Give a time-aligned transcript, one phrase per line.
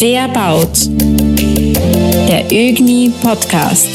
[0.00, 0.86] Verbaut.
[2.28, 3.88] Der ÖGNI Podcast.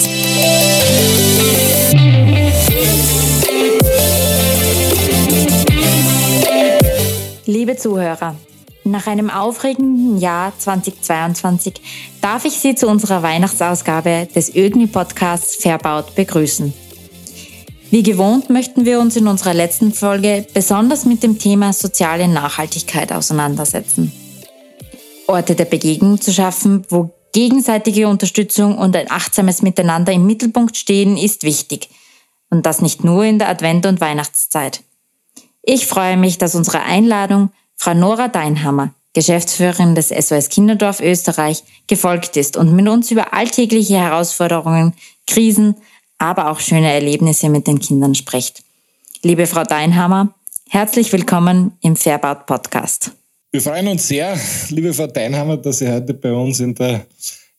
[7.45, 8.35] Liebe Zuhörer,
[8.83, 11.75] nach einem aufregenden Jahr 2022
[12.19, 16.73] darf ich Sie zu unserer Weihnachtsausgabe des ÖGNI Podcasts Verbaut begrüßen.
[17.91, 23.13] Wie gewohnt möchten wir uns in unserer letzten Folge besonders mit dem Thema soziale Nachhaltigkeit
[23.13, 24.11] auseinandersetzen.
[25.27, 31.17] Orte der Begegnung zu schaffen, wo gegenseitige Unterstützung und ein achtsames Miteinander im Mittelpunkt stehen,
[31.17, 31.89] ist wichtig.
[32.49, 34.83] Und das nicht nur in der Advent- und Weihnachtszeit.
[35.63, 42.37] Ich freue mich, dass unsere Einladung Frau Nora Deinhammer, Geschäftsführerin des SOS Kinderdorf Österreich, gefolgt
[42.37, 44.93] ist und mit uns über alltägliche Herausforderungen,
[45.25, 45.75] Krisen,
[46.17, 48.63] aber auch schöne Erlebnisse mit den Kindern spricht.
[49.23, 50.33] Liebe Frau Deinhammer,
[50.69, 53.11] herzlich willkommen im Fairbaut Podcast.
[53.53, 54.35] Wir freuen uns sehr,
[54.69, 57.05] liebe Frau Deinhammer, dass Sie heute bei uns in der,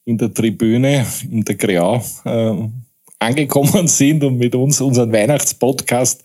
[0.04, 2.52] in der Tribüne, in der Grau, äh,
[3.20, 6.24] angekommen sind und mit uns unseren Weihnachtspodcast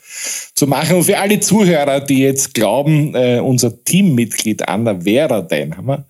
[0.55, 0.95] zu machen.
[0.95, 6.03] Und für alle Zuhörer, die jetzt glauben, äh, unser Teammitglied Anna Vera Deinhammer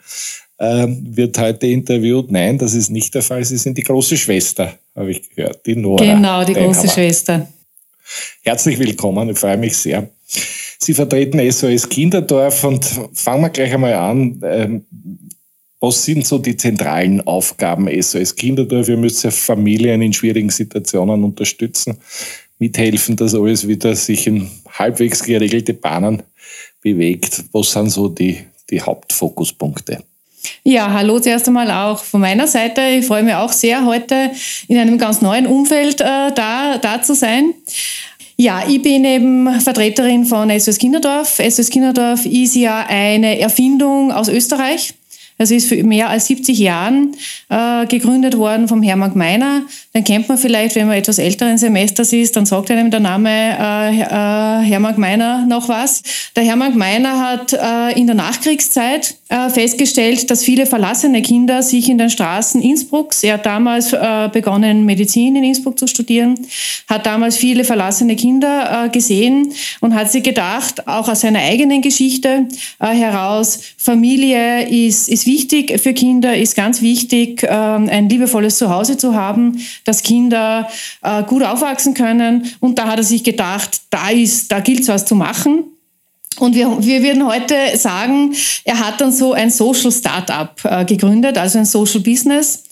[0.57, 2.31] äh, wird heute interviewt.
[2.31, 3.43] Nein, das ist nicht der Fall.
[3.43, 6.05] Sie sind die große Schwester, habe ich gehört, die Nora.
[6.05, 6.75] Genau, die Deinhammer.
[6.75, 7.45] große Schwester.
[8.41, 10.07] Herzlich willkommen, ich freue mich sehr.
[10.81, 14.39] Sie vertreten SOS Kinderdorf und fangen wir gleich einmal an.
[14.43, 14.85] Ähm,
[15.81, 18.87] was sind so die zentralen Aufgaben SOS Kinderdorf?
[18.87, 21.97] Ihr müsst ja Familien in schwierigen Situationen unterstützen,
[22.59, 26.23] mithelfen, dass alles wieder sich in halbwegs geregelte Bahnen
[26.81, 27.43] bewegt.
[27.51, 30.03] Was sind so die, die Hauptfokuspunkte?
[30.63, 32.81] Ja, hallo zuerst einmal auch von meiner Seite.
[32.97, 34.31] Ich freue mich auch sehr, heute
[34.67, 37.53] in einem ganz neuen Umfeld äh, da, da zu sein.
[38.41, 41.41] Ja, ich bin eben Vertreterin von SOS Kinderdorf.
[41.45, 44.93] SOS Kinderdorf ist ja eine Erfindung aus Österreich.
[45.37, 47.17] Also ist für mehr als 70 Jahren
[47.49, 49.63] äh, gegründet worden vom Hermann Gmeiner.
[49.95, 53.29] Den kennt man vielleicht, wenn man etwas älteren Semesters ist, dann sagt einem der Name
[53.29, 56.03] äh, äh, Hermann Gmeiner noch was.
[56.35, 61.89] Der Hermann Gmeiner hat äh, in der Nachkriegszeit äh, festgestellt, dass viele verlassene Kinder sich
[61.89, 66.35] in den Straßen Innsbrucks, er hat damals äh, begonnen, Medizin in Innsbruck zu studieren,
[66.87, 71.81] hat damals viele verlassene Kinder äh, gesehen und hat sich gedacht, auch aus seiner eigenen
[71.81, 72.47] Geschichte
[72.79, 78.97] äh, heraus, Familie ist, ist wichtig für Kinder, ist ganz wichtig, ähm, ein liebevolles Zuhause
[78.97, 80.69] zu haben, dass Kinder
[81.01, 82.55] äh, gut aufwachsen können.
[82.59, 84.09] Und da hat er sich gedacht, da
[84.47, 85.63] da gilt es was zu machen.
[86.39, 88.33] Und wir, wir würden heute sagen,
[88.63, 92.63] er hat dann so ein Social Startup äh, gegründet, also ein Social Business.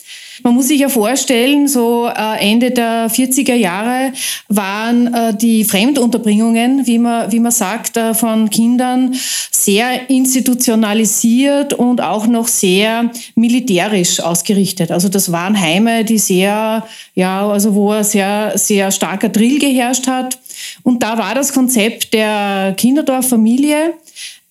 [0.44, 4.14] Man muss sich ja vorstellen, so äh, Ende der 40er Jahre
[4.48, 9.16] waren äh, die Fremdunterbringungen, wie man, wie man sagt, äh, von Kindern
[9.52, 14.92] sehr institutionalisiert und auch noch sehr militärisch ausgerichtet.
[14.92, 20.08] Also das waren Heime, die sehr, ja, also wo ein sehr, sehr starker Drill geherrscht
[20.08, 20.40] hat.
[20.84, 23.94] Und da war das Konzept der Kinderdorffamilie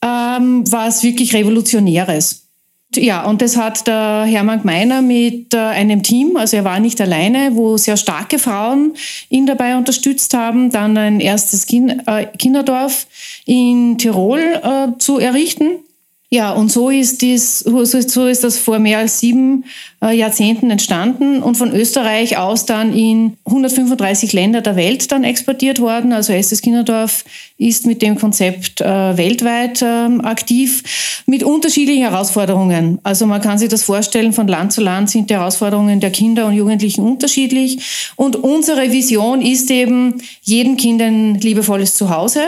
[0.03, 2.46] ähm, was wirklich Revolutionäres.
[2.97, 7.01] Ja, und das hat der Hermann Gmeiner mit äh, einem Team, also er war nicht
[7.01, 8.95] alleine, wo sehr starke Frauen
[9.29, 13.07] ihn dabei unterstützt haben, dann ein erstes äh, Kinderdorf
[13.45, 15.86] in Tirol äh, zu errichten.
[16.29, 17.83] Ja, und so ist, dies, so
[18.27, 19.65] ist das vor mehr als sieben
[20.03, 25.79] äh, Jahrzehnten entstanden und von Österreich aus dann in 135 Länder der Welt dann exportiert
[25.79, 26.13] worden.
[26.13, 27.25] Also Estes Kinderdorf
[27.59, 29.87] ist mit dem Konzept äh, weltweit äh,
[30.25, 32.99] aktiv mit unterschiedlichen Herausforderungen.
[33.05, 36.47] Also man kann sich das vorstellen, von Land zu Land sind die Herausforderungen der Kinder
[36.47, 38.11] und Jugendlichen unterschiedlich.
[38.17, 42.41] Und unsere Vision ist eben, jedem Kind ein liebevolles Zuhause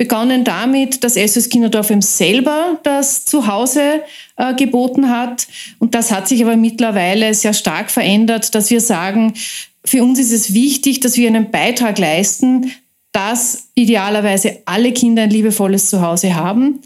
[0.00, 4.00] begonnen damit, dass SOS Kinderdorf eben selber das Zuhause
[4.38, 5.46] äh, geboten hat.
[5.78, 9.34] Und das hat sich aber mittlerweile sehr stark verändert, dass wir sagen,
[9.84, 12.72] für uns ist es wichtig, dass wir einen Beitrag leisten,
[13.12, 16.80] dass idealerweise alle Kinder ein liebevolles Zuhause haben.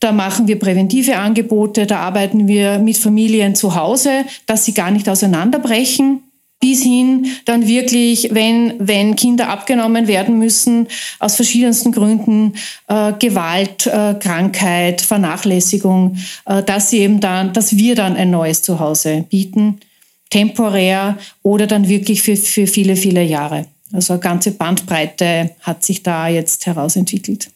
[0.00, 4.90] Da machen wir präventive Angebote, da arbeiten wir mit Familien zu Hause, dass sie gar
[4.90, 6.24] nicht auseinanderbrechen
[6.60, 10.88] bis hin dann wirklich, wenn, wenn Kinder abgenommen werden müssen,
[11.20, 12.54] aus verschiedensten Gründen,
[12.88, 16.16] äh, Gewalt, äh, Krankheit, Vernachlässigung,
[16.46, 19.78] äh, dass sie eben dann, dass wir dann ein neues Zuhause bieten,
[20.30, 23.66] temporär oder dann wirklich für, für viele, viele Jahre.
[23.92, 27.50] Also eine ganze Bandbreite hat sich da jetzt herausentwickelt.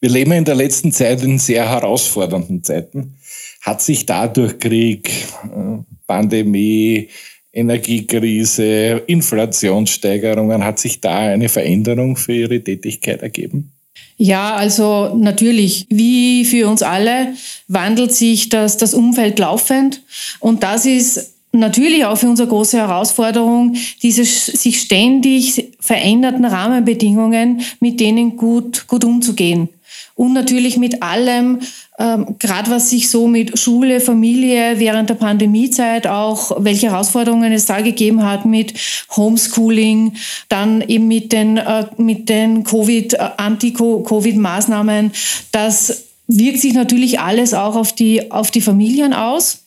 [0.00, 3.14] Wir leben in der letzten Zeit in sehr herausfordernden Zeiten.
[3.60, 5.08] Hat sich dadurch Krieg,
[5.44, 7.08] äh, Pandemie,
[7.52, 10.64] Energiekrise, Inflationssteigerungen.
[10.64, 13.72] Hat sich da eine Veränderung für Ihre Tätigkeit ergeben?
[14.16, 17.34] Ja, also natürlich, wie für uns alle,
[17.68, 20.02] wandelt sich das, das Umfeld laufend.
[20.38, 28.00] Und das ist natürlich auch für unsere große Herausforderung, diese sich ständig veränderten Rahmenbedingungen, mit
[28.00, 29.68] denen gut, gut umzugehen.
[30.14, 31.60] Und natürlich mit allem,
[31.98, 37.66] ähm, gerade was sich so mit Schule, Familie während der Pandemiezeit auch, welche Herausforderungen es
[37.66, 38.74] da gegeben hat mit
[39.16, 40.14] Homeschooling,
[40.48, 45.12] dann eben mit den, äh, mit den Covid, äh, Anti-Covid-Maßnahmen.
[45.50, 49.62] Das wirkt sich natürlich alles auch auf die, auf die Familien aus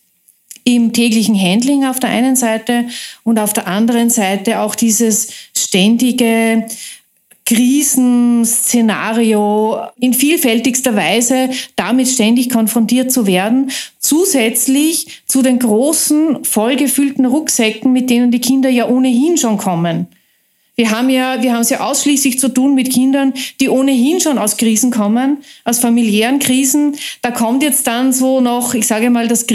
[0.66, 2.88] im täglichen Handling auf der einen Seite
[3.24, 6.66] und auf der anderen Seite auch dieses ständige
[7.46, 13.70] Krisenszenario in vielfältigster Weise damit ständig konfrontiert zu werden,
[14.00, 20.08] zusätzlich zu den großen, vollgefüllten Rucksäcken, mit denen die Kinder ja ohnehin schon kommen.
[20.76, 24.40] Wir haben ja, wir haben es ja ausschließlich zu tun mit Kindern, die ohnehin schon
[24.40, 26.96] aus Krisen kommen, aus familiären Krisen.
[27.22, 29.46] Da kommt jetzt dann so noch, ich sage mal, das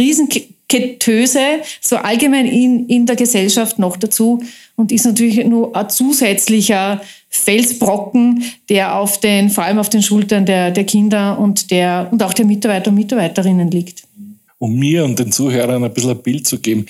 [0.70, 4.42] Krisengetöse so allgemein in, in der Gesellschaft noch dazu
[4.76, 10.46] und ist natürlich nur ein zusätzlicher Felsbrocken, der auf den, vor allem auf den Schultern
[10.46, 14.04] der, der Kinder und, der, und auch der Mitarbeiter und Mitarbeiterinnen liegt.
[14.58, 16.86] Um mir und den Zuhörern ein bisschen ein Bild zu geben,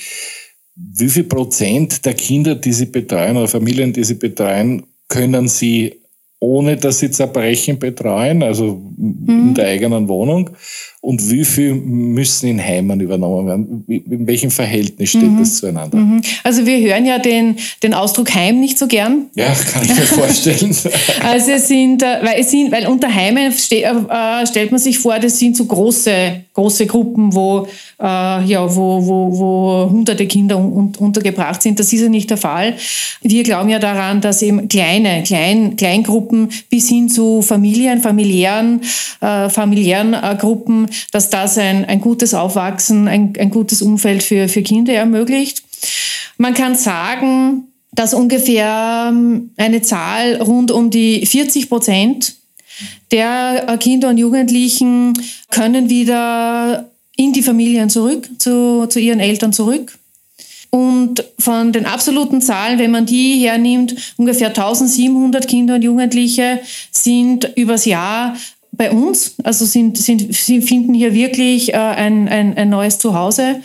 [0.75, 6.01] wie viel Prozent der Kinder, die Sie betreuen oder Familien, die Sie betreuen, können Sie
[6.41, 9.49] ohne dass sie Zerbrechen betreuen, also mhm.
[9.49, 10.51] in der eigenen Wohnung?
[11.03, 13.85] Und wie viel müssen in Heimen übernommen werden?
[13.89, 15.39] In welchem Verhältnis steht mhm.
[15.39, 15.97] das zueinander?
[15.97, 16.21] Mhm.
[16.45, 19.27] Also wir hören ja den, den Ausdruck Heim nicht so gern.
[19.35, 20.77] Ja, kann ich mir vorstellen.
[21.23, 24.99] also es sind, äh, weil, es sind, weil unter Heimen ste äh, stellt man sich
[24.99, 27.67] vor, das sind so große, große Gruppen, wo,
[27.99, 31.81] äh, ja, wo, wo, wo hunderte Kinder un untergebracht sind.
[31.81, 32.75] Das ist ja nicht der Fall.
[33.23, 38.81] Wir glauben ja daran, dass eben kleine, klein, Kleingruppen Gruppen bis hin zu Familien, familiären,
[39.21, 40.37] äh, familiären äh,
[41.13, 45.63] Dass das ein, ein gutes Aufwachsen, ein, ein gutes Umfeld für, für Kinder ermöglicht.
[46.39, 52.37] Man kann sagen, dass ungefähr ähm, eine Zahl rund um die 40 Prozent
[53.11, 55.13] der äh, Kinder und Jugendlichen
[55.51, 59.99] können wieder in die Familien zurück, zu, zu ihren Eltern zurück.
[60.71, 66.61] Und von den absoluten Zahlen, wenn man die hernimmt, ungefähr 1700 Kinder und Jugendliche
[66.93, 68.37] sind übers Jahr
[68.81, 73.61] bei uns, also sind, sind, sie finden hier wirklich äh, ein, ein, ein neues Zuhause.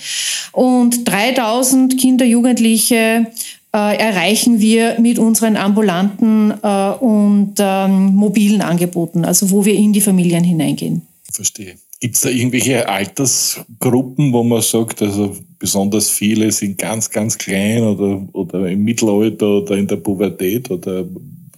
[0.51, 3.27] Und 3000 Kinder, Jugendliche
[3.73, 9.93] äh, erreichen wir mit unseren ambulanten äh, und ähm, mobilen Angeboten, also wo wir in
[9.93, 11.03] die Familien hineingehen.
[11.31, 11.75] Verstehe.
[12.01, 17.83] Gibt es da irgendwelche Altersgruppen, wo man sagt, also besonders viele sind ganz, ganz klein
[17.83, 21.05] oder, oder im Mittelalter oder in der Pubertät oder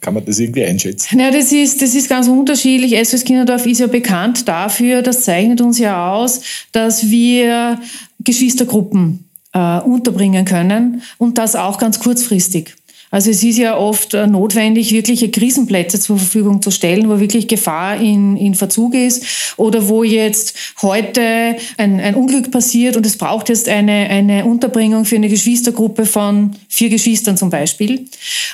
[0.02, 1.20] kann man das irgendwie einschätzen?
[1.20, 2.96] Ja, das ist, das ist ganz unterschiedlich.
[3.08, 6.42] SOS Kinderdorf ist ja bekannt dafür, das zeichnet uns ja aus,
[6.72, 7.80] dass wir
[8.20, 12.76] Geschwistergruppen äh, unterbringen können und das auch ganz kurzfristig.
[13.10, 17.48] Also es ist ja oft äh, notwendig, wirkliche Krisenplätze zur Verfügung zu stellen, wo wirklich
[17.48, 23.18] Gefahr in, in Verzug ist oder wo jetzt heute ein, ein Unglück passiert und es
[23.18, 28.06] braucht jetzt eine, eine Unterbringung für eine Geschwistergruppe von vier Geschwistern zum Beispiel.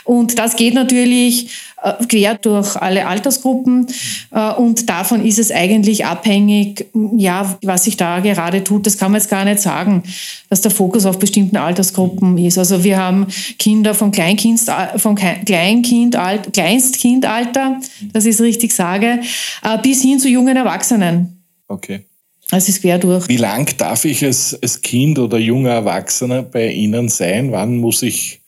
[0.04, 1.50] Und das geht natürlich
[2.08, 3.88] quer durch alle Altersgruppen.
[4.32, 8.86] Äh, und davon ist es eigentlich abhängig, ja, was sich da gerade tut.
[8.86, 10.04] Das kann man jetzt gar nicht sagen,
[10.50, 12.58] dass der Fokus auf bestimmten Altersgruppen ist.
[12.58, 13.28] Also wir haben
[13.60, 14.62] Kinder vom Kleinkind,
[14.98, 16.18] vom Kleinkind,
[16.54, 17.80] Kleinstkindalter,
[18.14, 19.20] das ich richtig sage,
[19.64, 21.44] äh, bis hin zu jungen Erwachsenen.
[21.68, 22.02] Okay.
[22.52, 23.28] Also es ist quer durch.
[23.30, 27.52] Wie lang darf ich als, als Kind oder junger Erwachsener bei Ihnen sein?
[27.52, 28.43] Wann muss ich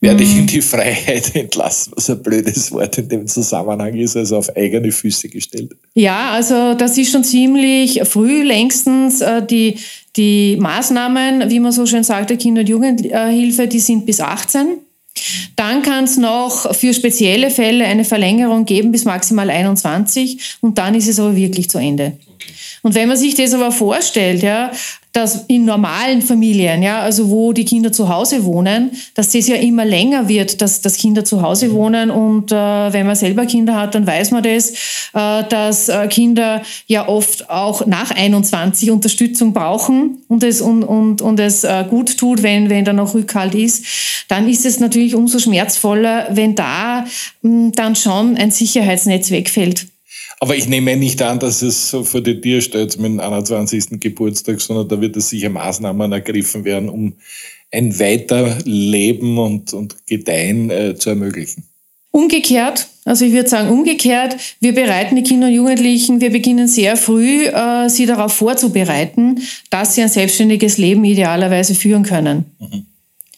[0.00, 0.46] werde ich in mhm.
[0.46, 5.28] die Freiheit entlassen, was ein blödes Wort in dem Zusammenhang ist, also auf eigene Füße
[5.28, 5.72] gestellt.
[5.94, 9.76] Ja, also das ist schon ziemlich früh längstens äh, die,
[10.16, 14.78] die Maßnahmen, wie man so schön sagt, der Kinder- und Jugendhilfe, die sind bis 18.
[15.56, 20.94] Dann kann es noch für spezielle Fälle eine Verlängerung geben bis maximal 21 und dann
[20.94, 22.12] ist es aber wirklich zu Ende.
[22.82, 24.70] Und wenn man sich das aber vorstellt, ja,
[25.12, 29.56] dass in normalen Familien, ja, also wo die Kinder zu Hause wohnen, dass das ja
[29.56, 31.72] immer länger wird, dass, dass Kinder zu Hause mhm.
[31.72, 34.70] wohnen und äh, wenn man selber Kinder hat, dann weiß man das,
[35.12, 41.22] äh, dass äh, Kinder ja oft auch nach 21 Unterstützung brauchen und es, und, und,
[41.22, 43.84] und es äh, gut tut, wenn, wenn da noch Rückhalt ist,
[44.28, 47.04] dann ist es natürlich umso schmerzvoller, wenn da
[47.42, 49.89] mh, hm, dann schon ein Sicherheitsnetz wegfällt.
[50.42, 54.00] Aber ich nehme nicht an, dass es so vor die Tür steht mit dem 21.
[54.00, 57.14] Geburtstag, sondern da wird es sicher Maßnahmen ergriffen werden, um
[57.70, 61.64] ein Weiterleben und, und Gedeihen äh, zu ermöglichen.
[62.10, 66.96] Umgekehrt, also ich würde sagen umgekehrt, wir bereiten die Kinder und Jugendlichen, wir beginnen sehr
[66.96, 72.46] früh, äh, sie darauf vorzubereiten, dass sie ein selbstständiges Leben idealerweise führen können.
[72.58, 72.86] Mhm.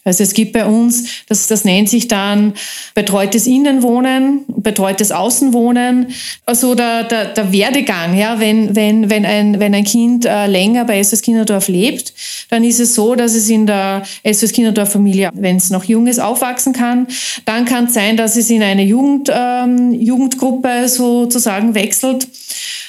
[0.05, 2.53] Also es gibt bei uns, das, das nennt sich dann
[2.93, 6.07] betreutes Innenwohnen, betreutes Außenwohnen.
[6.45, 10.83] Also der, der, der Werdegang, ja, wenn, wenn, wenn, ein, wenn ein Kind äh, länger
[10.83, 12.13] bei SOS Kinderdorf lebt,
[12.49, 16.07] dann ist es so, dass es in der SOS Kinderdorf Familie, wenn es noch jung
[16.07, 17.07] ist, aufwachsen kann.
[17.45, 22.27] Dann kann es sein, dass es in eine Jugend, ähm, Jugendgruppe sozusagen wechselt.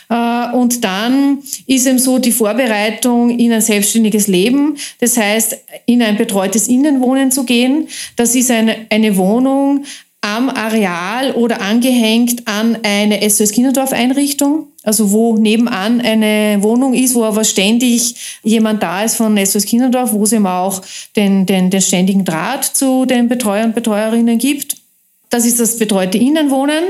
[0.08, 4.76] Äh, und dann ist eben so die Vorbereitung in ein selbstständiges Leben.
[5.00, 5.56] Das heißt,
[5.86, 7.88] in ein betreutes Innenwohnen zu gehen.
[8.16, 9.84] Das ist eine, eine Wohnung
[10.20, 14.68] am Areal oder angehängt an eine SOS Kinderdorf Einrichtung.
[14.82, 20.12] Also wo nebenan eine Wohnung ist, wo aber ständig jemand da ist von SOS Kinderdorf,
[20.12, 20.80] wo es eben auch
[21.16, 24.76] den, den, den ständigen Draht zu den Betreuern und Betreuerinnen gibt.
[25.28, 26.84] Das ist das betreute Innenwohnen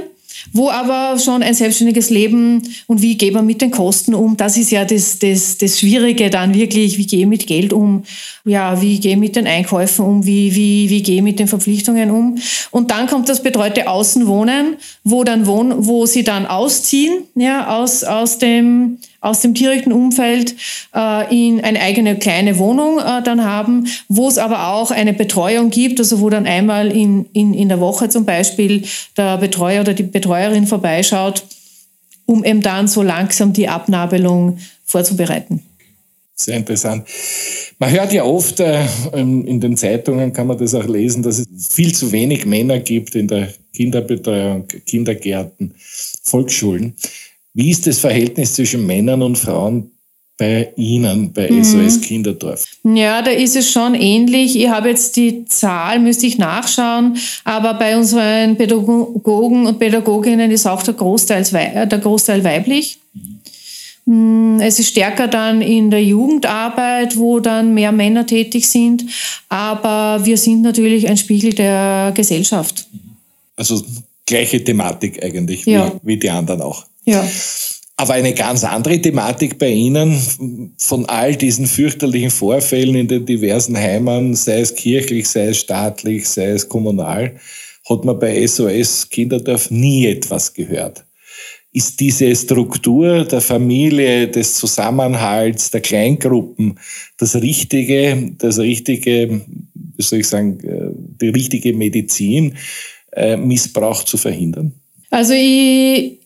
[0.52, 4.56] wo aber schon ein selbstständiges Leben und wie geht man mit den Kosten um, das
[4.56, 8.04] ist ja das, das, das Schwierige dann wirklich, wie gehe ich mit Geld um,
[8.44, 11.48] ja, wie gehe ich mit den Einkäufen um, wie, wie, wie gehe ich mit den
[11.48, 12.38] Verpflichtungen um.
[12.70, 18.04] Und dann kommt das betreute Außenwohnen, wo dann wohnen, wo sie dann ausziehen, ja, aus,
[18.04, 20.54] aus dem, aus dem direkten Umfeld
[20.94, 25.70] äh, in eine eigene kleine Wohnung äh, dann haben, wo es aber auch eine Betreuung
[25.70, 28.84] gibt, also wo dann einmal in, in, in der Woche zum Beispiel
[29.16, 31.42] der Betreuer oder die Betreuerin vorbeischaut,
[32.26, 35.62] um eben dann so langsam die Abnabelung vorzubereiten.
[36.36, 37.06] Sehr interessant.
[37.78, 41.72] Man hört ja oft, äh, in den Zeitungen kann man das auch lesen, dass es
[41.72, 45.74] viel zu wenig Männer gibt in der Kinderbetreuung, Kindergärten,
[46.22, 46.94] Volksschulen.
[47.54, 49.92] Wie ist das Verhältnis zwischen Männern und Frauen
[50.36, 52.00] bei Ihnen, bei SOS mhm.
[52.00, 52.66] Kinderdorf?
[52.82, 54.58] Ja, da ist es schon ähnlich.
[54.58, 60.66] Ich habe jetzt die Zahl, müsste ich nachschauen, aber bei unseren Pädagogen und Pädagoginnen ist
[60.66, 62.98] auch der Großteil, der Großteil weiblich.
[64.06, 64.58] Mhm.
[64.60, 69.04] Es ist stärker dann in der Jugendarbeit, wo dann mehr Männer tätig sind,
[69.48, 72.86] aber wir sind natürlich ein Spiegel der Gesellschaft.
[73.56, 73.80] Also
[74.26, 75.92] gleiche Thematik eigentlich, ja.
[76.02, 76.84] wie, wie die anderen auch.
[77.04, 77.28] Ja.
[77.96, 80.20] Aber eine ganz andere Thematik bei Ihnen
[80.78, 86.28] von all diesen fürchterlichen Vorfällen in den diversen Heimen, sei es kirchlich, sei es staatlich,
[86.28, 87.36] sei es kommunal,
[87.88, 91.04] hat man bei SOS Kinderdorf nie etwas gehört.
[91.72, 96.78] Ist diese Struktur der Familie, des Zusammenhalts, der Kleingruppen
[97.18, 99.40] das richtige, das richtige,
[99.96, 102.56] wie soll ich sagen, äh, die richtige Medizin,
[103.12, 104.72] äh, Missbrauch zu verhindern?
[105.10, 106.23] Also ich,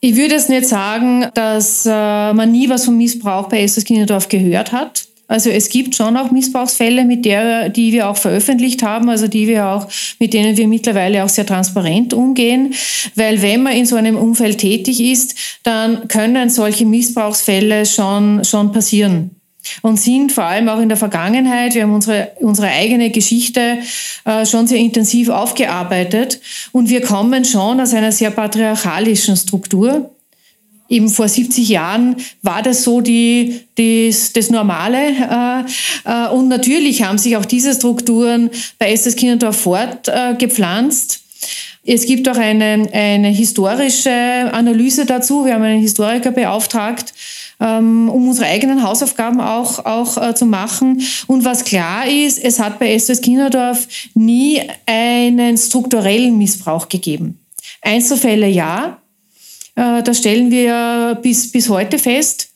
[0.00, 4.28] ich würde es nicht sagen, dass äh, man nie was vom Missbrauch bei Estes Kinderdorf
[4.28, 5.06] gehört hat.
[5.28, 9.46] Also es gibt schon auch Missbrauchsfälle, mit der, die wir auch veröffentlicht haben, also die
[9.46, 9.86] wir auch,
[10.18, 12.74] mit denen wir mittlerweile auch sehr transparent umgehen.
[13.14, 18.72] Weil wenn man in so einem Umfeld tätig ist, dann können solche Missbrauchsfälle schon, schon
[18.72, 19.39] passieren
[19.82, 23.78] und sind vor allem auch in der Vergangenheit, wir haben unsere, unsere eigene Geschichte
[24.24, 26.40] äh, schon sehr intensiv aufgearbeitet
[26.72, 30.10] und wir kommen schon aus einer sehr patriarchalischen Struktur.
[30.88, 34.98] Eben vor 70 Jahren war das so die, das, das Normale.
[34.98, 35.64] Äh,
[36.04, 41.20] äh, und natürlich haben sich auch diese Strukturen bei Estes Kinderdorf fortgepflanzt.
[41.84, 45.46] Es gibt auch eine, eine historische Analyse dazu.
[45.46, 47.14] Wir haben einen Historiker beauftragt,
[47.60, 51.02] ähm, um unsere eigenen Hausaufgaben auch, auch äh, zu machen.
[51.26, 57.38] Und was klar ist, es hat bei SOS Kinderdorf nie einen strukturellen Missbrauch gegeben.
[57.82, 58.98] Einzelfälle ja,
[59.76, 62.48] äh, das stellen wir bis, bis heute fest.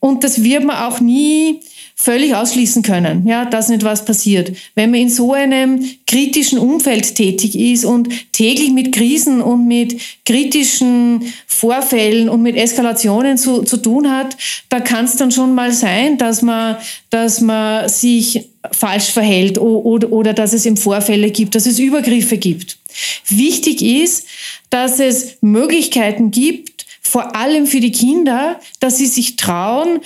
[0.00, 1.60] Und das wird man auch nie
[1.96, 4.52] völlig ausschließen können, ja, dass nicht was passiert.
[4.74, 10.00] Wenn man in so einem kritischen Umfeld tätig ist und täglich mit Krisen und mit
[10.26, 14.36] kritischen Vorfällen und mit Eskalationen zu, zu tun hat,
[14.68, 16.76] da kann es dann schon mal sein, dass man,
[17.10, 22.38] dass man sich falsch verhält oder, oder dass es im Vorfälle gibt, dass es Übergriffe
[22.38, 22.78] gibt.
[23.28, 24.26] Wichtig ist,
[24.68, 30.00] dass es Möglichkeiten gibt, vor allem für die Kinder, dass sie sich trauen,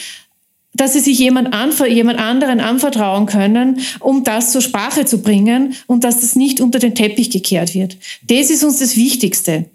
[0.78, 1.54] dass sie sich jemand,
[1.88, 6.78] jemand anderen anvertrauen können, um das zur Sprache zu bringen und dass das nicht unter
[6.78, 7.96] den Teppich gekehrt wird.
[8.28, 9.66] Das ist uns das Wichtigste.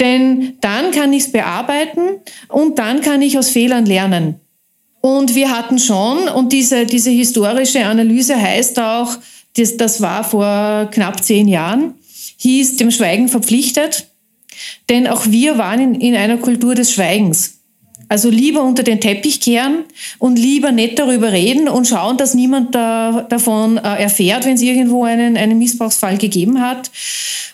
[0.00, 2.00] Denn dann kann ich es bearbeiten
[2.48, 4.40] und dann kann ich aus Fehlern lernen.
[5.00, 9.16] Und wir hatten schon, und diese, diese historische Analyse heißt auch,
[9.56, 11.94] das, das war vor knapp zehn Jahren,
[12.38, 14.06] hieß dem Schweigen verpflichtet.
[14.88, 17.61] Denn auch wir waren in, in einer Kultur des Schweigens.
[18.08, 19.84] Also lieber unter den Teppich kehren
[20.18, 24.62] und lieber nicht darüber reden und schauen, dass niemand da, davon äh, erfährt, wenn es
[24.62, 26.90] irgendwo einen, einen Missbrauchsfall gegeben hat.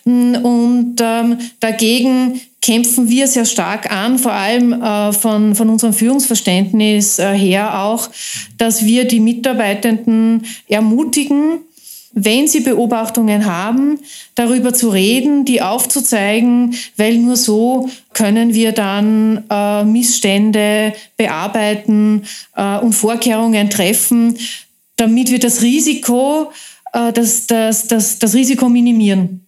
[0.05, 5.93] Mm, und ähm, dagegen kämpfen wir sehr stark an, vor allem äh, von, von unserem
[5.93, 8.09] Führungsverständnis äh, her auch,
[8.57, 11.59] dass wir die Mitarbeitenden ermutigen,
[12.13, 13.99] wenn Sie Beobachtungen haben,
[14.35, 22.23] darüber zu reden, die aufzuzeigen, weil nur so können wir dann äh, Missstände bearbeiten
[22.55, 24.37] äh, und Vorkehrungen treffen,
[24.95, 26.51] damit wir das Risiko,
[26.93, 29.45] äh, das, das, das, das Risiko minimieren.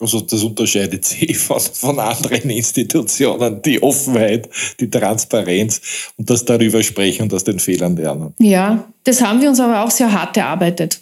[0.00, 4.48] Also das unterscheidet sich von, von anderen Institutionen, die Offenheit,
[4.80, 5.80] die Transparenz
[6.16, 8.34] und das darüber sprechen und aus den Fehlern lernen.
[8.38, 11.00] Ja, das haben wir uns aber auch sehr hart erarbeitet.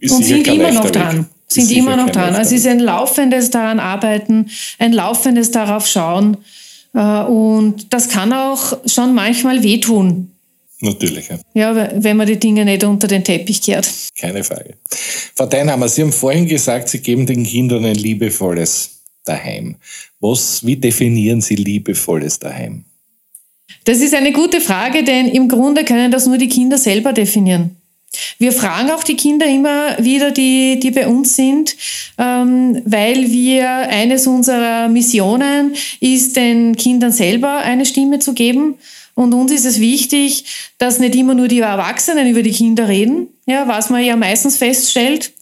[0.00, 1.26] Ist und sind immer noch dran.
[1.48, 2.34] Sind immer noch dran.
[2.34, 6.38] Also es ist ein laufendes daran arbeiten, ein laufendes darauf schauen.
[6.92, 10.32] Äh, und das kann auch schon manchmal wehtun.
[10.80, 11.28] Natürlich.
[11.28, 11.38] Ja.
[11.54, 13.88] ja, wenn man die Dinge nicht unter den Teppich kehrt.
[14.18, 14.74] Keine Frage.
[15.34, 19.76] Frau Deinhammer, Sie haben vorhin gesagt, Sie geben den Kindern ein liebevolles Daheim.
[20.20, 22.84] Was, wie definieren Sie liebevolles Daheim?
[23.84, 27.75] Das ist eine gute Frage, denn im Grunde können das nur die Kinder selber definieren.
[28.38, 31.76] Wir fragen auch die Kinder immer wieder, die, die bei uns sind,
[32.18, 38.74] ähm, weil wir eines unserer Missionen ist, den Kindern selber eine Stimme zu geben.
[39.14, 40.44] Und uns ist es wichtig,
[40.78, 44.58] dass nicht immer nur die Erwachsenen über die Kinder reden, ja, was man ja meistens
[44.58, 45.32] feststellt,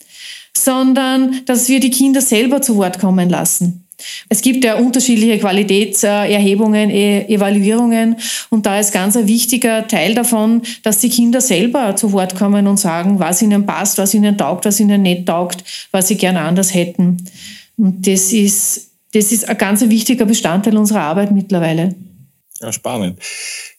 [0.56, 3.83] sondern dass wir die Kinder selber zu Wort kommen lassen.
[4.28, 8.16] Es gibt ja unterschiedliche Qualitätserhebungen, e-, Evaluierungen
[8.50, 12.66] und da ist ganz ein wichtiger Teil davon, dass die Kinder selber zu Wort kommen
[12.66, 16.40] und sagen, was ihnen passt, was ihnen taugt, was ihnen nicht taugt, was sie gerne
[16.40, 17.24] anders hätten.
[17.76, 21.94] Und das ist, das ist ein ganz wichtiger Bestandteil unserer Arbeit mittlerweile.
[22.60, 23.18] Ja, spannend.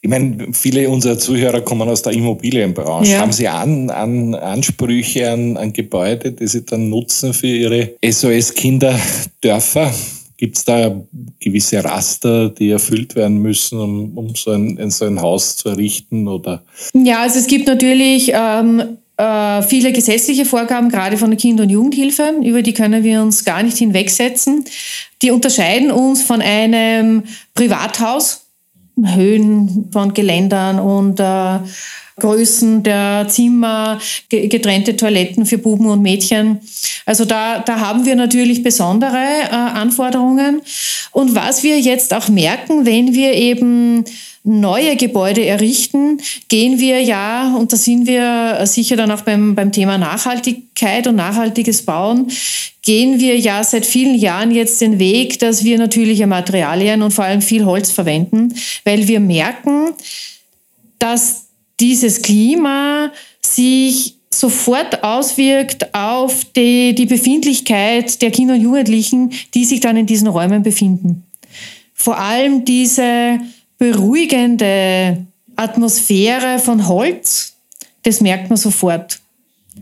[0.02, 3.14] Ich meine, viele unserer Zuhörer kommen aus der Immobilienbranche.
[3.14, 3.20] Ja.
[3.20, 9.92] Haben Sie an, an Ansprüche an, an Gebäude, die Sie dann nutzen für Ihre SOS-Kinderdörfer?
[10.38, 10.94] Gibt es da
[11.40, 16.28] gewisse Raster, die erfüllt werden müssen, um, um so, ein, so ein Haus zu errichten?
[16.28, 16.64] Oder?
[16.94, 21.70] Ja, also es gibt natürlich ähm, äh, viele gesetzliche Vorgaben, gerade von der Kinder- und
[21.70, 24.66] Jugendhilfe, über die können wir uns gar nicht hinwegsetzen.
[25.22, 28.48] Die unterscheiden uns von einem Privathaus,
[29.02, 31.60] Höhen von Geländern und äh,
[32.18, 34.00] Größen der Zimmer,
[34.30, 36.60] getrennte Toiletten für Buben und Mädchen.
[37.06, 40.62] Also da, da haben wir natürlich besondere äh, Anforderungen.
[41.12, 44.06] Und was wir jetzt auch merken, wenn wir eben
[44.46, 49.72] neue Gebäude errichten, gehen wir ja, und da sind wir sicher dann auch beim, beim
[49.72, 52.28] Thema Nachhaltigkeit und nachhaltiges Bauen,
[52.84, 57.26] gehen wir ja seit vielen Jahren jetzt den Weg, dass wir natürliche Materialien und vor
[57.26, 59.94] allem viel Holz verwenden, weil wir merken,
[61.00, 61.45] dass
[61.80, 63.12] dieses Klima
[63.42, 70.06] sich sofort auswirkt auf die, die Befindlichkeit der Kinder und Jugendlichen, die sich dann in
[70.06, 71.24] diesen Räumen befinden.
[71.94, 73.40] Vor allem diese
[73.78, 77.56] beruhigende Atmosphäre von Holz,
[78.04, 79.20] das merkt man sofort.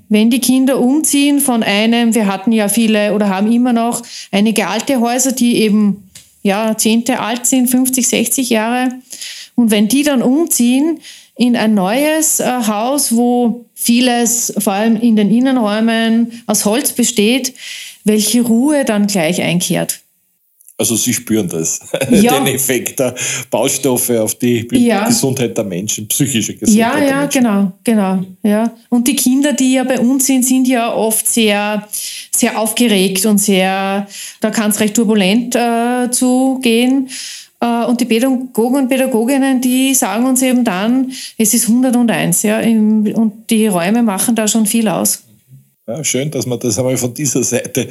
[0.10, 4.02] Wenn die Kinder umziehen von einem, wir hatten ja viele oder haben immer noch
[4.32, 6.10] einige alte Häuser, die eben
[6.44, 8.90] Jahrzehnte alt sind, 50, 60 Jahre.
[9.56, 11.00] Und wenn die dann umziehen
[11.36, 17.54] in ein neues äh, Haus, wo vieles, vor allem in den Innenräumen, aus Holz besteht,
[18.04, 20.04] welche Ruhe dann gleich einkehrt.
[20.76, 22.40] Also Sie spüren das, ja.
[22.40, 23.14] den Effekt der
[23.52, 25.08] Baustoffe auf die ja.
[25.08, 27.00] Gesundheit der Menschen, psychische Gesundheit.
[27.00, 27.44] Ja, ja, Menschen.
[27.44, 28.26] genau, genau.
[28.42, 28.76] Ja.
[28.90, 31.88] Und die Kinder, die ja bei uns sind, sind ja oft sehr,
[32.36, 34.08] sehr aufgeregt und sehr,
[34.42, 37.08] da kann es recht turbulent äh, zugehen.
[37.64, 42.60] Äh, und die Pädagogen und Pädagoginnen, die sagen uns eben dann, es ist 101, ja,
[42.60, 45.24] und die Räume machen da schon viel aus.
[45.88, 47.88] Ja, schön, dass man das einmal von dieser Seite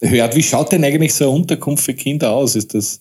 [0.00, 0.36] hört.
[0.36, 2.54] Wie schaut denn eigentlich so eine Unterkunft für Kinder aus?
[2.56, 3.00] Ist das,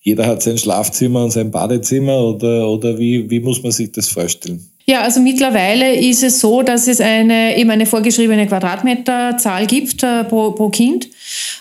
[0.00, 4.08] jeder hat sein Schlafzimmer und sein Badezimmer oder, oder wie, wie muss man sich das
[4.08, 4.66] vorstellen?
[4.88, 10.22] Ja, also mittlerweile ist es so, dass es eine, eben eine vorgeschriebene Quadratmeterzahl gibt äh,
[10.22, 11.08] pro, pro Kind.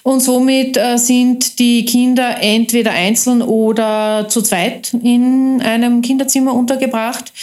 [0.04, 7.34] Und somit äh, sind die Kinder entweder einzeln oder zu zweit in einem Kinderzimmer untergebracht.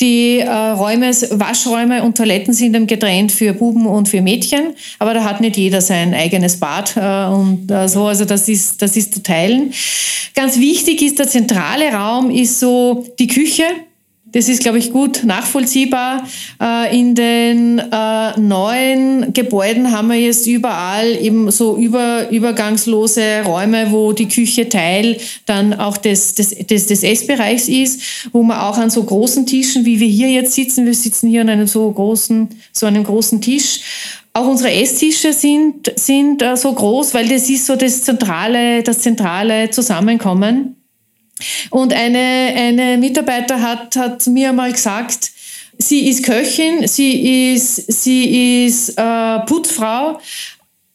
[0.00, 5.12] Die äh, Räume, Waschräume und Toiletten sind dann getrennt für Buben und für Mädchen, aber
[5.12, 8.96] da hat nicht jeder sein eigenes Bad äh, und äh, so, also das ist, das
[8.96, 9.72] ist zu teilen.
[10.36, 13.64] Ganz wichtig ist, der zentrale Raum ist so die Küche,
[14.32, 16.26] Das ist, glaube ich, gut nachvollziehbar.
[16.60, 23.92] Äh, in den äh, neuen Gebäuden haben wir jetzt überall eben so über, übergangslose Räume,
[23.92, 28.00] wo die Küche Teil dann auch des, des, des, des Essbereichs ist,
[28.32, 31.42] wo man auch an so großen Tischen, wie wir hier jetzt sitzen, wir sitzen hier
[31.42, 33.80] an einem so großen, so einem großen Tisch,
[34.34, 39.00] auch unsere Esstische sind, sind äh, so groß, weil das ist so das zentrale, das
[39.00, 40.76] zentrale Zusammenkommen.
[41.70, 45.30] Und eine, eine Mitarbeiter hat, hat mir mal gesagt,
[45.78, 50.18] sie ist Köchin, sie ist, sie ist äh, Putzfrau,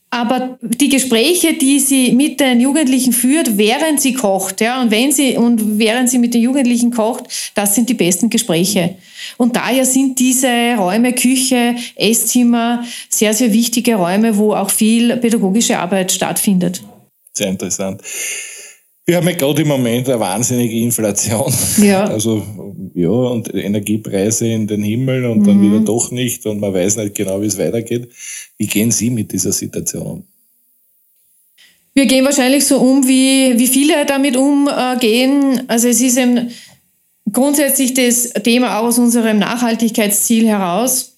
[0.09, 5.11] aber die Gespräche, die sie mit den Jugendlichen führt, während sie kocht, ja, und wenn
[5.11, 8.95] sie und während sie mit den Jugendlichen kocht, das sind die besten Gespräche.
[9.35, 15.77] Und daher sind diese Räume, Küche, Esszimmer sehr, sehr wichtige Räume, wo auch viel pädagogische
[15.77, 16.81] Arbeit stattfindet.
[17.33, 18.01] Sehr interessant.
[19.09, 21.53] Wir haben ja gerade im Moment eine wahnsinnige Inflation.
[21.77, 22.09] Ja.
[22.17, 22.43] Also,
[22.93, 25.43] ja, und Energiepreise in den Himmel und mhm.
[25.45, 28.09] dann wieder doch nicht und man weiß nicht genau, wie es weitergeht.
[28.57, 30.23] Wie gehen Sie mit dieser Situation um?
[31.93, 35.63] Wir gehen wahrscheinlich so um, wie, wie viele damit umgehen.
[35.67, 36.49] Also es ist eben
[37.31, 41.16] grundsätzlich das Thema auch aus unserem Nachhaltigkeitsziel heraus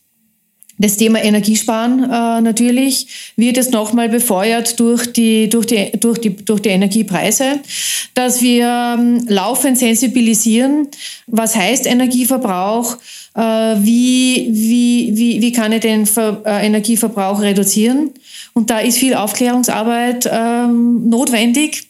[0.79, 6.35] das Thema Energiesparen äh, natürlich wird es nochmal befeuert durch die, durch, die, durch, die,
[6.35, 7.59] durch die Energiepreise,
[8.13, 10.87] dass wir ähm, laufend sensibilisieren,
[11.27, 12.95] was heißt Energieverbrauch,
[13.35, 18.11] äh, wie, wie, wie, wie kann ich den Ver, äh, Energieverbrauch reduzieren.
[18.53, 21.89] Und da ist viel Aufklärungsarbeit ähm, notwendig.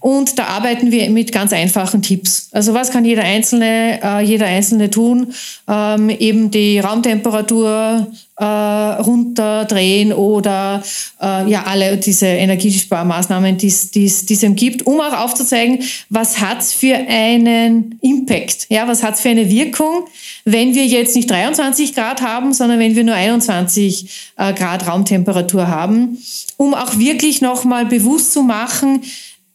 [0.00, 2.48] Und da arbeiten wir mit ganz einfachen Tipps.
[2.52, 5.32] Also was kann jeder Einzelne, äh, jeder Einzelne tun?
[5.68, 8.06] Ähm, eben die Raumtemperatur
[8.40, 10.82] äh, runterdrehen oder
[11.20, 16.94] äh, ja alle diese Energiesparmaßnahmen, die es ihm gibt, um auch aufzuzeigen, was hat's für
[16.94, 20.06] einen Impact, ja, was hat's für eine Wirkung,
[20.46, 25.68] wenn wir jetzt nicht 23 Grad haben, sondern wenn wir nur 21 äh, Grad Raumtemperatur
[25.68, 26.16] haben,
[26.56, 29.02] um auch wirklich nochmal bewusst zu machen,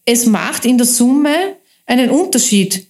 [0.05, 1.35] es macht in der Summe
[1.85, 2.85] einen Unterschied,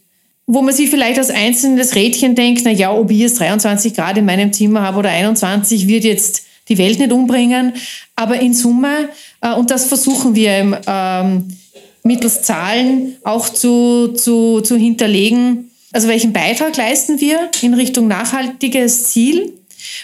[0.48, 4.18] wo man sich vielleicht als einzelnes Rädchen denkt, na ja, ob ich jetzt 23 Grad
[4.18, 7.74] in meinem Zimmer habe oder 21, wird jetzt die Welt nicht umbringen.
[8.16, 9.10] Aber in Summe,
[9.42, 11.58] äh, und das versuchen wir ähm,
[12.04, 19.06] mittels Zahlen auch zu, zu, zu hinterlegen, also welchen Beitrag leisten wir in Richtung nachhaltiges
[19.06, 19.54] Ziel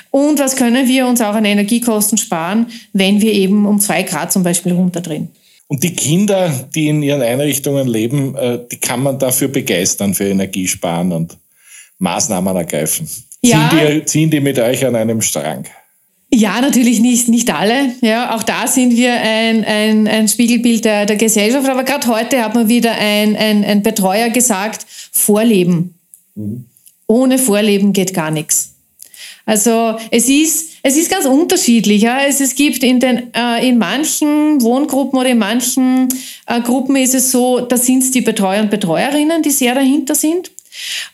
[0.09, 4.31] und was können wir uns auch an Energiekosten sparen, wenn wir eben um zwei Grad
[4.31, 5.29] zum Beispiel runterdrehen.
[5.71, 10.25] Und die Kinder, die in ihren Einrichtungen leben, äh, die kann man dafür begeistern, für
[10.25, 11.37] Energiesparen und
[11.97, 13.07] Maßnahmen ergreifen.
[13.41, 13.69] Ja.
[13.69, 15.63] Ziehen, die, ziehen die mit euch an einem Strang?
[16.29, 17.93] Ja, natürlich nicht, nicht alle.
[18.01, 21.69] Ja, auch da sind wir ein, ein, ein Spiegelbild der, der Gesellschaft.
[21.69, 25.95] Aber gerade heute hat man wieder ein, ein, ein Betreuer gesagt, Vorleben.
[26.35, 26.65] Mhm.
[27.07, 28.73] Ohne Vorleben geht gar nichts.
[29.45, 32.01] Also es ist es ist ganz unterschiedlich.
[32.01, 32.19] Ja.
[32.25, 36.09] Es, es gibt in, den, äh, in manchen Wohngruppen oder in manchen
[36.47, 40.15] äh, Gruppen ist es so, da sind es die Betreuer und Betreuerinnen, die sehr dahinter
[40.15, 40.51] sind.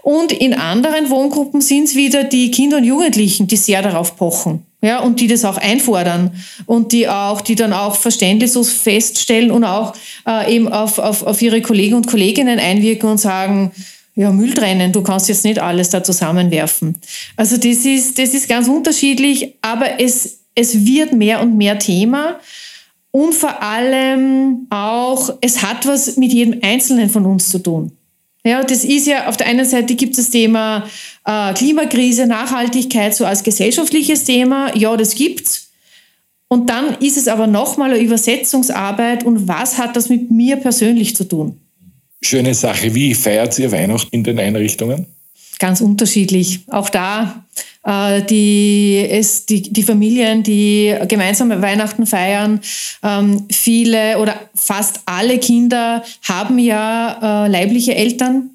[0.01, 4.63] Und in anderen Wohngruppen sind es wieder die Kinder und Jugendlichen, die sehr darauf pochen.
[4.79, 6.31] Ja, und die das auch einfordern
[6.67, 9.93] und die auch, die dann auch verständnislos feststellen und auch
[10.27, 13.71] äh, eben auf, auf, auf ihre Kollegen und Kolleginnen einwirken und sagen,
[14.17, 16.97] ja, Müll trennen, du kannst jetzt nicht alles da zusammenwerfen.
[17.35, 22.39] Also das ist, das ist ganz unterschiedlich, aber es, es wird mehr und mehr Thema.
[23.11, 27.91] Und vor allem auch, es hat was mit jedem Einzelnen von uns zu tun.
[28.43, 30.87] Ja, das ist ja, auf der einen Seite gibt es das Thema
[31.23, 34.75] äh, Klimakrise, Nachhaltigkeit so als gesellschaftliches Thema.
[34.75, 35.69] Ja, das gibt's.
[36.47, 41.15] Und dann ist es aber nochmal eine Übersetzungsarbeit und was hat das mit mir persönlich
[41.15, 41.59] zu tun?
[42.21, 42.93] Schöne Sache.
[42.93, 45.05] Wie feiert ihr Weihnachten in den Einrichtungen?
[45.59, 46.61] Ganz unterschiedlich.
[46.67, 47.45] Auch da
[47.83, 52.59] äh, die, es, die, die Familien, die gemeinsam Weihnachten feiern,
[53.01, 58.51] ähm, viele oder fast alle Kinder haben ja äh, leibliche Eltern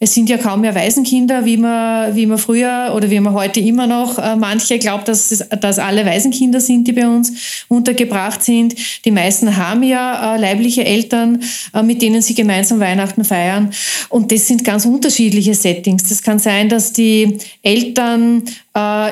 [0.00, 3.58] es sind ja kaum mehr Waisenkinder, wie man, wie man früher oder wie man heute
[3.58, 8.42] immer noch äh, manche glaubt, dass, es, dass alle Waisenkinder sind, die bei uns untergebracht
[8.42, 8.76] sind.
[9.04, 11.42] Die meisten haben ja äh, leibliche Eltern,
[11.74, 13.72] äh, mit denen sie gemeinsam Weihnachten feiern.
[14.08, 16.08] Und das sind ganz unterschiedliche Settings.
[16.08, 18.44] Das kann sein, dass die Eltern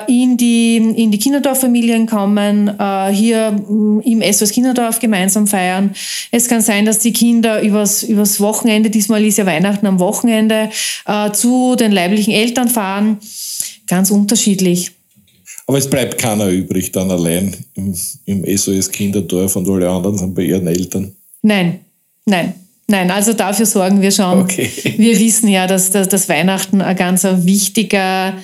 [0.06, 5.94] in die, in die Kinderdorffamilien kommen, äh, hier mm, im SOS Kinderdorf gemeinsam feiern.
[6.30, 10.70] Es kann sein, dass die Kinder übers, übers Wochenende, diesmal ist ja Weihnachten am Wochenende,
[11.06, 13.18] äh, zu den leiblichen Eltern fahren.
[13.86, 14.92] Ganz unterschiedlich.
[15.66, 17.94] Aber es bleibt keiner übrig dann allein im,
[18.26, 21.12] im SOS Kinderdorf und alle anderen sind bei ihren Eltern.
[21.42, 21.80] Nein,
[22.24, 22.54] nein.
[22.88, 24.42] Nein, also dafür sorgen wir schon.
[24.42, 24.70] Okay.
[24.96, 28.34] Wir wissen ja, dass, dass, dass Weihnachten ein ganz wichtiger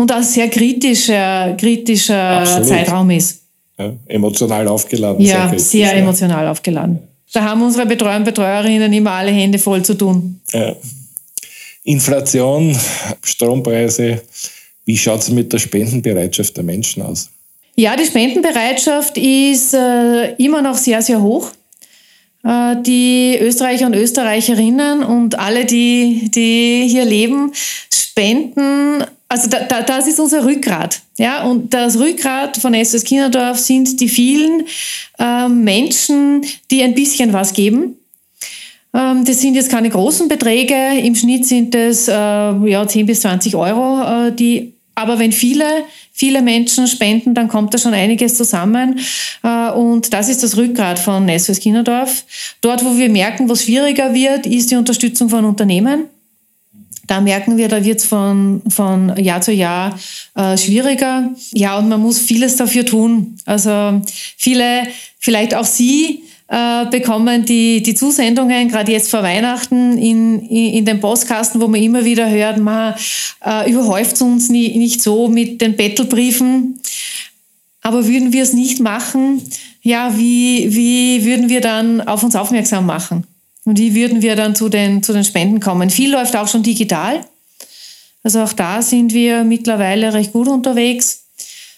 [0.00, 3.42] und auch sehr kritischer, kritischer Zeitraum ist.
[3.78, 5.24] Ja, emotional aufgeladen.
[5.24, 5.92] Ja, sehr, kritisch, sehr ja.
[5.92, 6.98] emotional aufgeladen.
[7.32, 10.40] Da haben unsere Betreuer und Betreuerinnen immer alle Hände voll zu tun.
[10.52, 10.74] Ja.
[11.84, 12.76] Inflation,
[13.22, 14.20] Strompreise,
[14.84, 17.30] wie schaut es mit der Spendenbereitschaft der Menschen aus?
[17.76, 21.50] Ja, die Spendenbereitschaft ist äh, immer noch sehr, sehr hoch.
[22.44, 27.52] Äh, die Österreicher und Österreicherinnen und alle, die, die hier leben,
[27.92, 29.04] spenden.
[29.30, 31.02] Also da, da, das ist unser Rückgrat.
[31.16, 31.44] Ja?
[31.44, 34.66] Und das Rückgrat von SOS Kinderdorf sind die vielen
[35.20, 37.96] äh, Menschen, die ein bisschen was geben.
[38.92, 40.74] Ähm, das sind jetzt keine großen Beträge.
[41.00, 45.84] Im Schnitt sind es äh, ja, 10 bis 20 Euro, äh, die aber wenn viele,
[46.12, 48.98] viele Menschen spenden, dann kommt da schon einiges zusammen.
[49.44, 52.24] Äh, und das ist das Rückgrat von SOS Kinderdorf.
[52.62, 56.06] Dort, wo wir merken, was schwieriger wird, ist die Unterstützung von Unternehmen.
[57.10, 59.98] Da merken wir, da wird es von, von Jahr zu Jahr
[60.36, 61.34] äh, schwieriger.
[61.52, 63.36] Ja, und man muss vieles dafür tun.
[63.44, 64.00] Also
[64.36, 64.86] viele,
[65.18, 71.00] vielleicht auch Sie, äh, bekommen die, die Zusendungen, gerade jetzt vor Weihnachten, in, in, den
[71.00, 72.94] Postkasten, wo man immer wieder hört, man
[73.44, 76.78] äh, überhäuft uns nie, nicht so mit den Bettelbriefen.
[77.82, 79.42] Aber würden wir es nicht machen,
[79.82, 83.26] ja, wie, wie würden wir dann auf uns aufmerksam machen?
[83.70, 85.90] Und wie würden wir dann zu den, zu den Spenden kommen?
[85.90, 87.20] Viel läuft auch schon digital.
[88.24, 91.26] Also auch da sind wir mittlerweile recht gut unterwegs.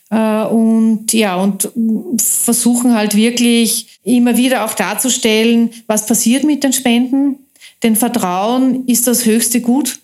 [0.08, 1.68] Äh, und ja, und
[2.16, 7.36] versuchen halt wirklich immer wieder auch darzustellen, was passiert mit den Spenden.
[7.82, 9.98] Denn Vertrauen ist das höchste Gut,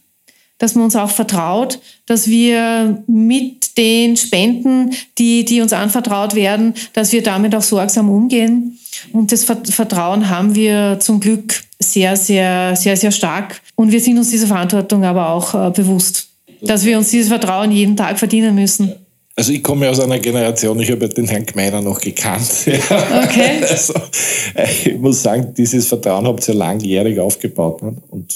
[0.58, 6.74] dass man uns auch vertraut, dass wir mit den Spenden, die, die uns anvertraut werden,
[6.92, 8.78] dass wir damit auch sorgsam umgehen.
[9.12, 13.60] Und das Vertrauen haben wir zum Glück sehr, sehr, sehr, sehr stark.
[13.74, 16.28] Und wir sind uns dieser Verantwortung aber auch äh, bewusst,
[16.60, 18.94] dass wir uns dieses Vertrauen jeden Tag verdienen müssen.
[19.36, 22.50] Also ich komme aus einer Generation, ich habe den Herrn Gmeiner noch gekannt.
[22.68, 23.62] Okay.
[23.62, 23.94] Also,
[24.84, 28.34] ich muss sagen, dieses Vertrauen habt ihr langjährig aufgebaut ne, und,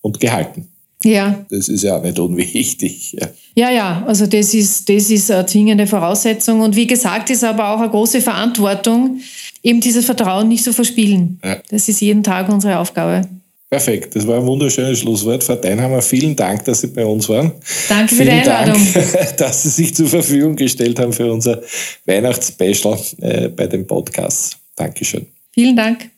[0.00, 0.68] und gehalten.
[1.04, 1.44] Ja.
[1.50, 3.12] Das ist ja auch nicht unwichtig.
[3.12, 3.28] Ja.
[3.54, 6.60] ja, ja, also das ist, das ist eine zwingende Voraussetzung.
[6.60, 9.20] Und wie gesagt, ist aber auch eine große Verantwortung,
[9.64, 11.40] eben dieses Vertrauen nicht zu verspielen.
[11.42, 11.56] Ja.
[11.70, 13.22] Das ist jeden Tag unsere Aufgabe.
[13.70, 15.42] Perfekt, das war ein wunderschönes Schlusswort.
[15.42, 17.50] Frau Deinhammer, vielen Dank, dass Sie bei uns waren.
[17.88, 18.80] Danke für die Einladung.
[18.94, 21.60] Dank, dass Sie sich zur Verfügung gestellt haben für unser
[22.04, 24.58] Weihnachtsspecial äh, bei dem Podcast.
[24.76, 25.26] Dankeschön.
[25.50, 26.10] Vielen Dank.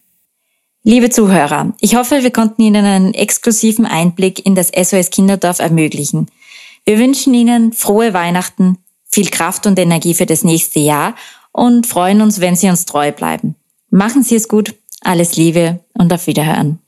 [0.82, 6.26] Liebe Zuhörer, ich hoffe, wir konnten Ihnen einen exklusiven Einblick in das SOS Kinderdorf ermöglichen.
[6.84, 8.78] Wir wünschen Ihnen frohe Weihnachten,
[9.08, 11.14] viel Kraft und Energie für das nächste Jahr
[11.56, 13.56] und freuen uns, wenn Sie uns treu bleiben.
[13.88, 16.80] Machen Sie es gut, alles Liebe und auf Wiederhören.